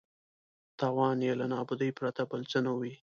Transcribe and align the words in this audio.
تاوان 0.79 1.17
یې 1.25 1.33
له 1.39 1.45
نابودۍ 1.53 1.89
پرته 1.97 2.21
بل 2.29 2.41
څه 2.51 2.57
نه 2.65 2.73
وي. 2.79 2.93